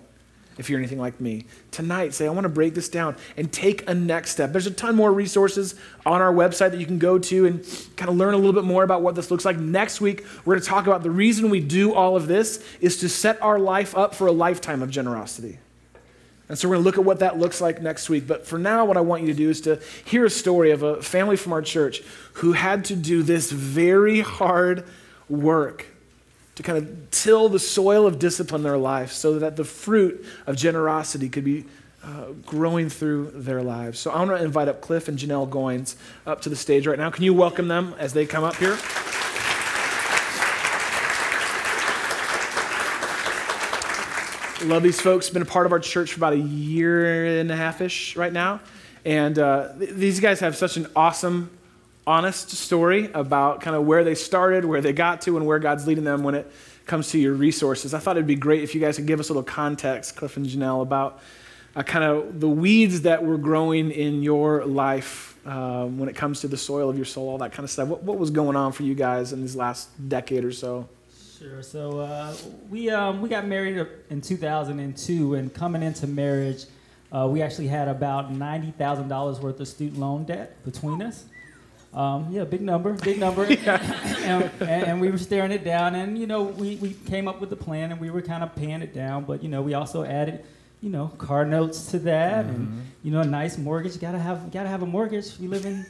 [0.58, 1.46] if you're anything like me.
[1.70, 4.52] Tonight, say, I want to break this down and take a next step.
[4.52, 7.64] There's a ton more resources on our website that you can go to and
[7.96, 9.56] kind of learn a little bit more about what this looks like.
[9.58, 12.98] Next week, we're going to talk about the reason we do all of this is
[12.98, 15.58] to set our life up for a lifetime of generosity.
[16.48, 18.26] And so we're going to look at what that looks like next week.
[18.26, 20.82] But for now, what I want you to do is to hear a story of
[20.82, 22.02] a family from our church
[22.34, 24.84] who had to do this very hard
[25.28, 25.86] work
[26.58, 30.26] to kind of till the soil of discipline in their life so that the fruit
[30.44, 31.64] of generosity could be
[32.02, 34.00] uh, growing through their lives.
[34.00, 35.94] So I want to invite up Cliff and Janelle Goins
[36.26, 37.10] up to the stage right now.
[37.10, 38.76] Can you welcome them as they come up here?
[44.68, 45.30] Love these folks.
[45.30, 48.32] Been a part of our church for about a year and a half ish right
[48.32, 48.58] now.
[49.04, 51.56] And uh, th- these guys have such an awesome
[52.08, 55.86] honest story about kind of where they started, where they got to, and where God's
[55.86, 56.50] leading them when it
[56.86, 57.92] comes to your resources.
[57.92, 60.38] I thought it'd be great if you guys could give us a little context, Cliff
[60.38, 61.20] and Janelle, about
[61.76, 66.40] uh, kind of the weeds that were growing in your life um, when it comes
[66.40, 67.88] to the soil of your soul, all that kind of stuff.
[67.88, 70.88] What, what was going on for you guys in this last decade or so?
[71.38, 71.62] Sure.
[71.62, 72.34] So uh,
[72.70, 76.64] we um, we got married in 2002, and coming into marriage,
[77.12, 81.26] uh, we actually had about ninety thousand dollars worth of student loan debt between us.
[81.94, 83.44] Um, yeah, big number, big number.
[83.48, 87.40] and, and, and we were staring it down, and you know, we, we came up
[87.40, 89.24] with a plan, and we were kind of paying it down.
[89.24, 90.44] But you know, we also added,
[90.82, 92.54] you know, car notes to that, Mm-hmm.
[92.54, 93.94] and you know, a nice mortgage.
[93.94, 95.38] You gotta have gotta have a mortgage.
[95.38, 95.86] We live in,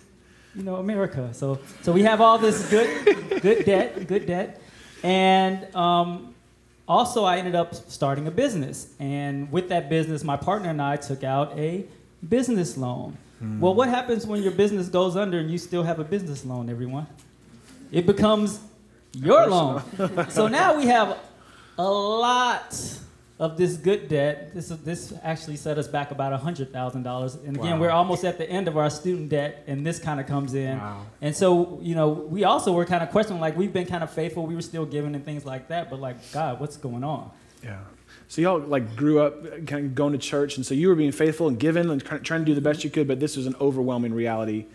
[0.54, 1.30] you know, America.
[1.34, 4.60] So so we have all this good good debt, good debt,
[5.02, 6.32] and um,
[6.86, 10.96] also I ended up starting a business, and with that business, my partner and I
[10.96, 11.84] took out a
[12.28, 13.16] business loan.
[13.40, 16.68] Well, what happens when your business goes under and you still have a business loan,
[16.68, 17.06] everyone?
[17.92, 18.60] It becomes
[19.14, 19.82] your loan.
[20.30, 21.16] so now we have
[21.78, 22.76] a lot
[23.38, 24.52] of this good debt.
[24.54, 27.44] This, this actually set us back about $100,000.
[27.46, 27.80] And again, Wow.
[27.80, 30.76] we're almost at the end of our student debt, and this kind of comes in.
[30.78, 31.02] Wow.
[31.22, 34.10] And so, you know, we also were kind of questioning, like, we've been kind of
[34.10, 37.30] faithful, we were still giving and things like that, but like, God, what's going on?
[37.62, 37.78] Yeah.
[38.28, 40.94] So y'all like grew up uh, kind of going to church, and so you were
[40.94, 43.46] being faithful and giving and trying to do the best you could, but this was
[43.46, 44.66] an overwhelming reality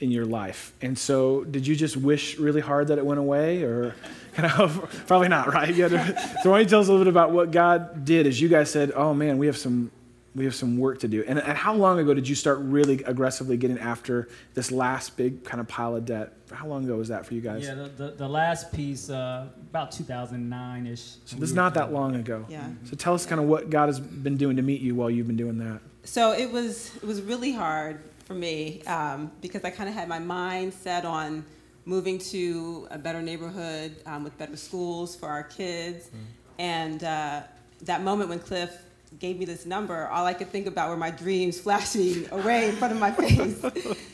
[0.00, 0.74] in your life.
[0.82, 3.94] And so, did you just wish really hard that it went away, or
[4.34, 5.74] kind of probably not, right?
[5.74, 8.04] You had to, so why don't you tell us a little bit about what God
[8.04, 9.90] did as you guys said, "Oh man, we have some."
[10.34, 11.24] We have some work to do.
[11.26, 15.44] And, and how long ago did you start really aggressively getting after this last big
[15.44, 16.32] kind of pile of debt?
[16.52, 17.64] How long ago was that for you guys?
[17.64, 21.00] Yeah, the, the, the last piece, uh, about 2009 ish.
[21.24, 22.44] So this is not that long ago.
[22.48, 22.68] Yeah.
[22.84, 25.26] So tell us kind of what God has been doing to meet you while you've
[25.26, 25.80] been doing that.
[26.04, 30.08] So it was it was really hard for me um, because I kind of had
[30.08, 31.44] my mind set on
[31.86, 36.10] moving to a better neighborhood um, with better schools for our kids,
[36.58, 37.42] and uh,
[37.82, 38.76] that moment when Cliff
[39.18, 42.76] gave me this number, all I could think about were my dreams flashing away in
[42.76, 43.64] front of my face.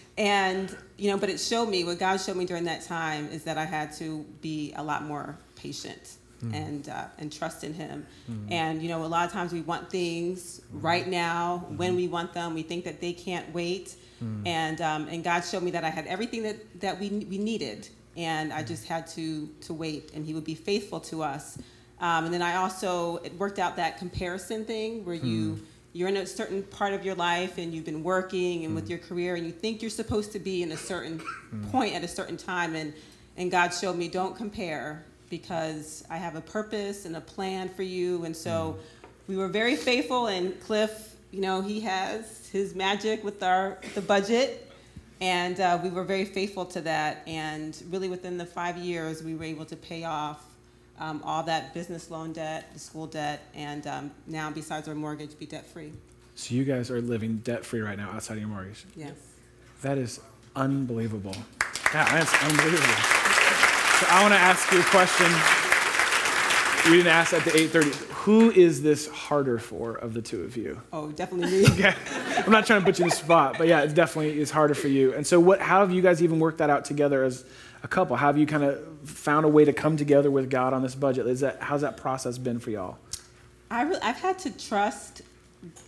[0.18, 3.44] and you know, but it showed me what God showed me during that time is
[3.44, 6.54] that I had to be a lot more patient hmm.
[6.54, 8.06] and uh, and trust in Him.
[8.26, 8.52] Hmm.
[8.52, 10.80] And you know, a lot of times we want things hmm.
[10.80, 12.54] right now when we want them.
[12.54, 13.96] We think that they can't wait.
[14.44, 17.88] And um, and God showed me that I had everything that that we we needed,
[18.18, 21.56] and I just had to to wait, and He would be faithful to us.
[22.00, 25.60] Um, and then I also worked out that comparison thing where you
[25.92, 28.98] you're in a certain part of your life and you've been working and with your
[28.98, 31.20] career and you think you're supposed to be in a certain
[31.72, 32.94] point at a certain time and
[33.36, 37.82] and God showed me don't compare because I have a purpose and a plan for
[37.82, 38.24] you.
[38.24, 38.76] And so
[39.28, 44.00] we were very faithful and Cliff you know he has his magic with our the
[44.00, 44.66] budget.
[45.20, 49.34] And uh, we were very faithful to that and really within the five years we
[49.34, 50.49] were able to pay off
[51.00, 55.36] um, all that business loan debt, the school debt, and um, now besides our mortgage,
[55.38, 55.92] be debt free.
[56.34, 58.84] So you guys are living debt free right now outside of your mortgage.
[58.94, 59.12] Yes.
[59.82, 60.20] That is
[60.54, 61.34] unbelievable.
[61.92, 62.94] Yeah, that's unbelievable.
[63.98, 65.26] So I want to ask you a question.
[66.90, 68.08] We didn't ask at the 8:30.
[68.20, 70.80] Who is this harder for of the two of you?
[70.92, 71.66] Oh, definitely me.
[71.70, 71.94] Okay.
[72.38, 74.74] I'm not trying to put you in the spot, but yeah, it definitely is harder
[74.74, 75.14] for you.
[75.14, 77.44] And so what how have you guys even worked that out together as
[77.82, 78.16] a couple?
[78.16, 80.94] How have you kind of found a way to come together with God on this
[80.94, 81.26] budget?
[81.26, 82.98] Is that how's that process been for y'all?
[83.70, 85.22] I re- I've had to trust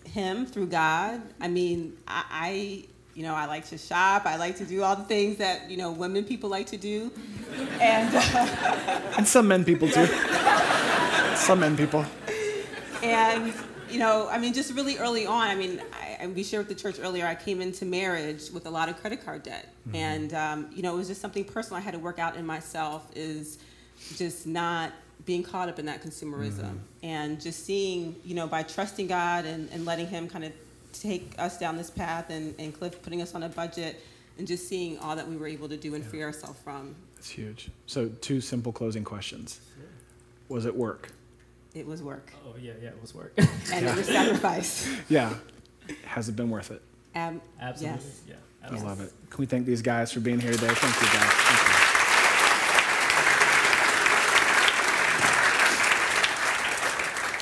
[0.05, 1.21] him through God.
[1.41, 4.25] I mean, I, I, you know, I like to shop.
[4.27, 7.11] I like to do all the things that you know women people like to do,
[7.81, 10.07] and uh, And some men people too.
[11.37, 12.05] some men people.
[13.03, 13.53] and
[13.91, 15.49] you know, I mean, just really early on.
[15.49, 17.27] I mean, I, and we shared with the church earlier.
[17.27, 20.95] I came into marriage with a lot of credit card debt, and um, you know,
[20.95, 23.11] it was just something personal I had to work out in myself.
[23.15, 23.59] Is
[24.17, 24.93] just not
[25.27, 29.69] being caught up in that consumerism, and just seeing, you know, by trusting God and,
[29.73, 30.53] and letting Him kind of
[30.93, 34.01] take us down this path, and, and Cliff putting us on a budget,
[34.39, 36.95] and just seeing all that we were able to do and free ourselves from.
[37.17, 37.71] That's huge.
[37.87, 39.61] So two simple closing questions.
[40.49, 41.11] Was it work?
[41.75, 43.33] It was work, Oh, yeah, yeah, it was work.
[43.73, 44.87] and it was sacrifice.
[45.09, 45.33] Yeah.
[46.05, 46.83] Has it been worth it?
[47.15, 48.01] Um, Absolutely.
[48.01, 48.21] Yes.
[48.29, 48.35] Yeah.
[48.65, 49.13] I love it.
[49.31, 50.69] Can we thank these guys for being here today?
[50.69, 51.33] Thank you, guys.
[51.33, 51.73] Thank you.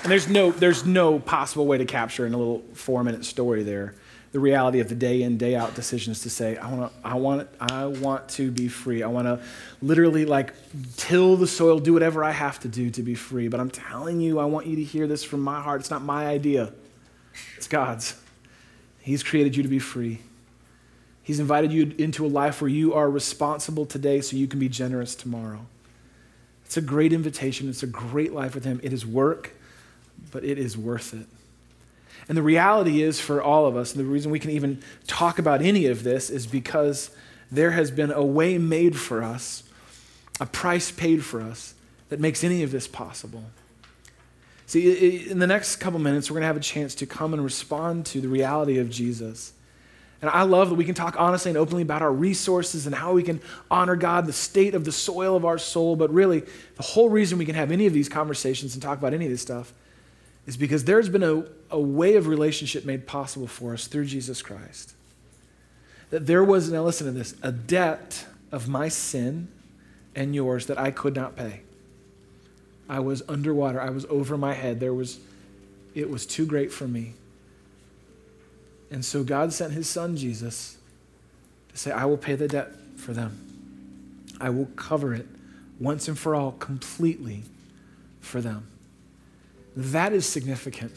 [0.03, 3.95] And there's no, there's no possible way to capture in a little four-minute story there
[4.33, 7.15] the reality of the day in, day out decisions to say, I want to, I
[7.15, 9.03] want, I want to be free.
[9.03, 9.41] I want to
[9.83, 10.55] literally like
[10.97, 13.49] till the soil, do whatever I have to do to be free.
[13.49, 15.81] But I'm telling you, I want you to hear this from my heart.
[15.81, 16.73] It's not my idea.
[17.57, 18.20] It's God's.
[19.01, 20.21] He's created you to be free.
[21.23, 24.69] He's invited you into a life where you are responsible today so you can be
[24.69, 25.67] generous tomorrow.
[26.65, 27.69] It's a great invitation.
[27.69, 28.81] It's a great life with Him.
[28.83, 29.53] It is work,
[30.31, 31.27] but it is worth it.
[32.29, 35.39] And the reality is for all of us, and the reason we can even talk
[35.39, 37.11] about any of this is because
[37.51, 39.65] there has been a way made for us,
[40.39, 41.75] a price paid for us,
[42.09, 43.45] that makes any of this possible.
[44.71, 47.43] See, in the next couple minutes, we're going to have a chance to come and
[47.43, 49.53] respond to the reality of Jesus.
[50.23, 53.13] And I love that we can talk honestly and openly about our resources and how
[53.13, 55.97] we can honor God, the state of the soil of our soul.
[55.97, 56.45] But really,
[56.77, 59.33] the whole reason we can have any of these conversations and talk about any of
[59.33, 59.73] this stuff
[60.47, 61.43] is because there's been a,
[61.73, 64.95] a way of relationship made possible for us through Jesus Christ.
[66.11, 69.49] That there was, now listen to this, a debt of my sin
[70.15, 71.63] and yours that I could not pay.
[72.91, 73.81] I was underwater.
[73.81, 74.81] I was over my head.
[74.81, 75.21] There was,
[75.95, 77.15] it was too great for me.
[78.91, 80.77] And so God sent his son, Jesus,
[81.69, 83.39] to say, I will pay the debt for them.
[84.41, 85.29] I will cover it
[85.79, 87.45] once and for all, completely
[88.21, 88.67] for them.
[89.77, 90.93] That is significant.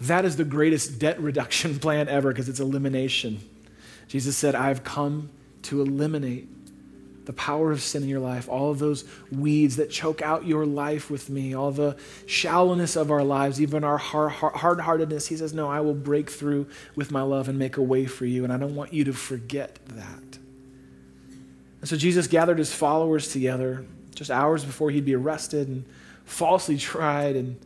[0.00, 3.38] That is the greatest debt reduction plan ever because it's elimination.
[4.08, 5.30] Jesus said, I've come
[5.62, 6.48] to eliminate
[7.26, 10.64] the power of sin in your life, all of those weeds that choke out your
[10.64, 11.96] life with me, all the
[12.26, 15.26] shallowness of our lives, even our hard heartedness.
[15.26, 18.24] He says, No, I will break through with my love and make a way for
[18.24, 18.44] you.
[18.44, 20.38] And I don't want you to forget that.
[21.80, 25.84] And so Jesus gathered his followers together just hours before he'd be arrested and
[26.24, 27.56] falsely tried and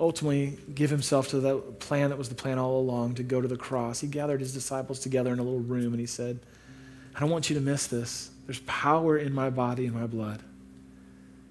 [0.00, 3.48] ultimately give himself to the plan that was the plan all along to go to
[3.48, 4.00] the cross.
[4.00, 6.38] He gathered his disciples together in a little room and he said,
[7.14, 8.30] I don't want you to miss this.
[8.48, 10.42] There's power in my body and my blood.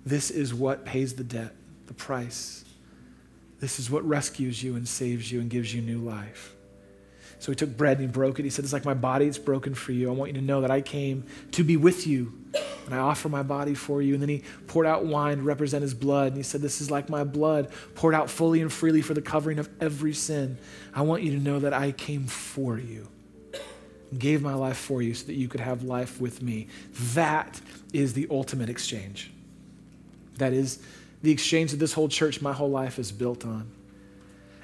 [0.03, 1.53] This is what pays the debt,
[1.85, 2.65] the price.
[3.59, 6.55] This is what rescues you and saves you and gives you new life.
[7.37, 8.45] So he took bread and he broke it.
[8.45, 10.09] He said, It's like my body, it's broken for you.
[10.09, 12.33] I want you to know that I came to be with you
[12.87, 14.13] and I offer my body for you.
[14.15, 16.29] And then he poured out wine to represent his blood.
[16.29, 19.21] And he said, This is like my blood poured out fully and freely for the
[19.21, 20.57] covering of every sin.
[20.95, 23.07] I want you to know that I came for you
[24.17, 26.67] gave my life for you so that you could have life with me.
[27.13, 27.59] That
[27.93, 29.31] is the ultimate exchange.
[30.37, 30.79] That is
[31.23, 33.69] the exchange that this whole church, my whole life is built on.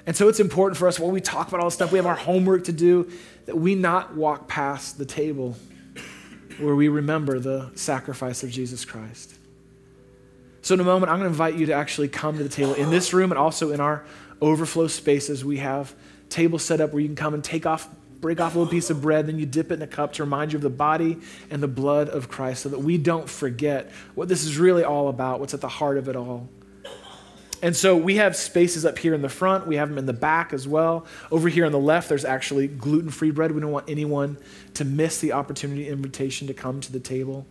[0.06, 2.06] And so it's important for us when we talk about all this stuff, we have
[2.06, 3.10] our homework to do,
[3.46, 5.56] that we not walk past the table
[6.58, 9.34] where we remember the sacrifice of Jesus Christ.
[10.62, 12.74] So, in a moment, I'm going to invite you to actually come to the table
[12.74, 14.04] in this room and also in our
[14.40, 15.44] overflow spaces.
[15.44, 15.94] We have
[16.30, 17.88] tables set up where you can come and take off
[18.24, 20.22] break off a little piece of bread, then you dip it in a cup to
[20.22, 21.18] remind you of the body
[21.50, 25.08] and the blood of Christ so that we don't forget what this is really all
[25.08, 26.48] about, what's at the heart of it all.
[27.60, 30.14] And so we have spaces up here in the front, we have them in the
[30.14, 31.04] back as well.
[31.30, 33.52] Over here on the left, there's actually gluten free bread.
[33.52, 34.38] We don't want anyone
[34.72, 37.44] to miss the opportunity, invitation to come to the table.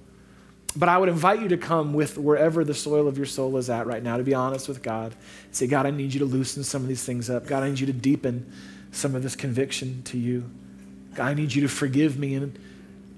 [0.75, 3.69] But I would invite you to come with wherever the soil of your soul is
[3.69, 5.13] at right now, to be honest with God.
[5.51, 7.45] Say, God, I need you to loosen some of these things up.
[7.45, 8.51] God, I need you to deepen
[8.91, 10.49] some of this conviction to you.
[11.19, 12.59] I need you to forgive me and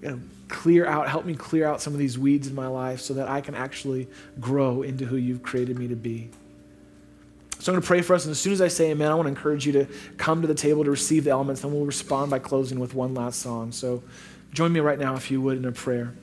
[0.01, 3.01] you know, clear out, help me clear out some of these weeds in my life
[3.01, 4.07] so that I can actually
[4.39, 6.29] grow into who you've created me to be.
[7.59, 9.15] So I'm going to pray for us, and as soon as I say amen, I
[9.15, 9.87] want to encourage you to
[10.17, 13.15] come to the table to receive the elements, and we'll respond by closing with one
[13.15, 13.71] last song.
[13.71, 14.03] So
[14.53, 16.13] join me right now, if you would, in a prayer.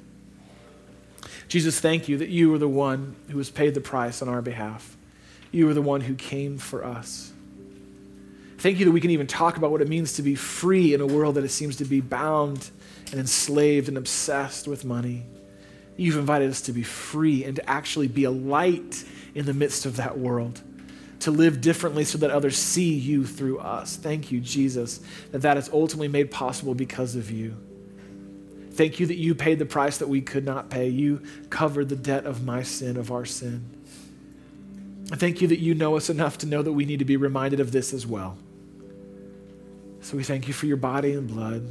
[1.48, 4.40] Jesus, thank you that you are the one who has paid the price on our
[4.40, 4.96] behalf.
[5.50, 7.31] You are the one who came for us.
[8.62, 11.00] Thank you that we can even talk about what it means to be free in
[11.00, 12.70] a world that it seems to be bound
[13.10, 15.26] and enslaved and obsessed with money.
[15.96, 19.04] You've invited us to be free and to actually be a light
[19.34, 20.60] in the midst of that world,
[21.18, 23.96] to live differently so that others see you through us.
[23.96, 25.00] Thank you, Jesus,
[25.32, 27.56] that that is ultimately made possible because of you.
[28.74, 30.88] Thank you that you paid the price that we could not pay.
[30.88, 33.68] You covered the debt of my sin, of our sin.
[35.10, 37.16] I thank you that you know us enough to know that we need to be
[37.16, 38.38] reminded of this as well.
[40.02, 41.66] So we thank you for your body and blood,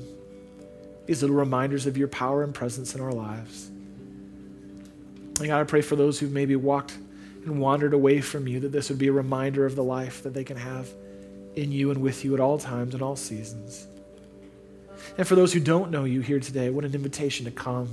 [1.06, 3.68] these little reminders of your power and presence in our lives.
[3.68, 6.98] And God, I pray for those who've maybe walked
[7.46, 10.34] and wandered away from you, that this would be a reminder of the life that
[10.34, 10.90] they can have
[11.56, 13.88] in you and with you at all times and all seasons.
[15.18, 17.90] And for those who don't know you here today, what an invitation to come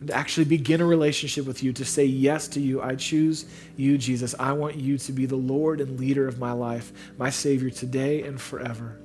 [0.00, 2.82] and to actually begin a relationship with you, to say yes to you.
[2.82, 3.46] I choose
[3.76, 4.34] you, Jesus.
[4.38, 8.22] I want you to be the Lord and leader of my life, my Savior today
[8.22, 8.98] and forever.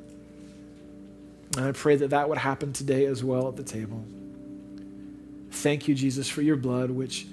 [1.56, 4.04] And I pray that that would happen today as well at the table.
[5.52, 7.28] Thank you, Jesus, for your blood, which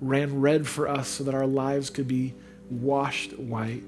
[0.00, 2.34] ran red for us so that our lives could be
[2.68, 3.84] washed white.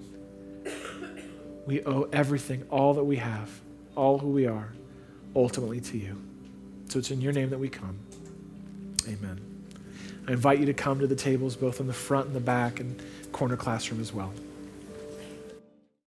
[1.66, 3.50] We owe everything, all that we have,
[3.96, 4.72] all who we are,
[5.34, 6.20] ultimately to you.
[6.88, 7.98] So it's in your name that we come.
[9.08, 9.40] Amen.
[10.28, 12.80] I invite you to come to the tables both in the front and the back
[12.80, 13.02] and
[13.32, 14.32] corner classroom as well.